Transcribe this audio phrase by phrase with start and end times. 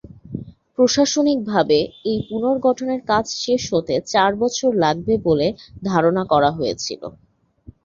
[0.75, 1.79] প্রশাসনিকভাবে
[2.05, 5.47] এই পুনর্গঠনের কাজ শেষ হতে চার বছর লাগবে বলে
[5.85, 7.01] ধারণা করা হয়েছিল।